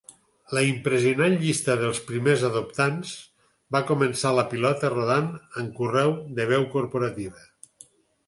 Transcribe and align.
La 0.57 0.61
impressionant 0.67 1.33
llista 1.41 1.73
dels 1.81 1.99
primers 2.07 2.45
adoptants 2.49 3.11
va 3.77 3.83
començar 3.91 4.31
la 4.37 4.47
pilota 4.55 4.91
rodant 4.95 5.29
en 5.65 5.67
correu 5.81 6.15
de 6.41 6.47
veu 6.55 6.67
corporativa. 6.75 7.47